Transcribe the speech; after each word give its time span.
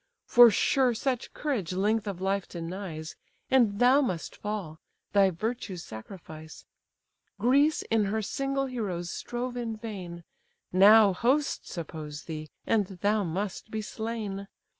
For 0.25 0.49
sure 0.49 0.95
such 0.95 1.31
courage 1.31 1.73
length 1.73 2.07
of 2.07 2.19
life 2.19 2.47
denies, 2.49 3.15
And 3.51 3.77
thou 3.77 4.01
must 4.01 4.35
fall, 4.35 4.79
thy 5.13 5.29
virtue's 5.29 5.83
sacrifice. 5.83 6.65
Greece 7.37 7.83
in 7.91 8.05
her 8.05 8.23
single 8.23 8.65
heroes 8.65 9.11
strove 9.11 9.55
in 9.55 9.77
vain; 9.77 10.23
Now 10.73 11.13
hosts 11.13 11.77
oppose 11.77 12.23
thee, 12.23 12.49
and 12.65 12.87
thou 13.03 13.23
must 13.23 13.69
be 13.69 13.83
slain. 13.83 14.47